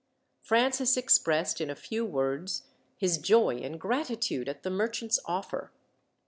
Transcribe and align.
Francis 0.41 0.97
expressed, 0.97 1.61
in 1.61 1.69
a 1.69 1.75
few 1.75 2.03
words, 2.03 2.63
his 2.97 3.19
joy 3.19 3.57
and 3.57 3.79
gratitude 3.79 4.49
at 4.49 4.63
the 4.63 4.71
merchant's 4.71 5.19
offer. 5.27 5.71